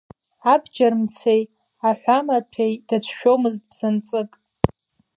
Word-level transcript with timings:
Абџьармцеи 0.53 1.41
аҳәамаҭәеи 1.87 2.73
дацәшәомызт 2.87 3.61
бзанҵык. 3.69 4.31